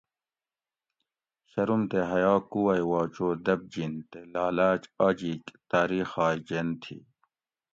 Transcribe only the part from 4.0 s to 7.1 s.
تے لالاۤچ آجیک تاۤریخائ جین تھی